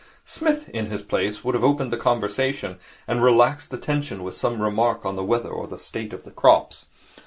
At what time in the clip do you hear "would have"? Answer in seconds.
1.43-1.63